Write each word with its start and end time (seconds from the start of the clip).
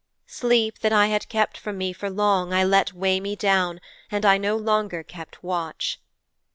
Sleep 0.25 0.79
that 0.79 0.91
I 0.91 1.09
had 1.09 1.29
kept 1.29 1.59
from 1.59 1.77
me 1.77 1.93
for 1.93 2.09
long 2.09 2.51
I 2.53 2.63
let 2.63 2.91
weigh 2.91 3.19
me 3.19 3.35
down, 3.35 3.79
and 4.09 4.25
I 4.25 4.39
no 4.39 4.55
longer 4.57 5.03
kept 5.03 5.43
watch.' 5.43 6.01